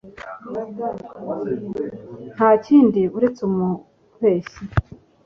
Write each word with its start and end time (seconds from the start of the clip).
Nta 2.35 2.49
kindi 2.65 3.01
uretse 3.17 3.39
umubeshyi 3.49 4.61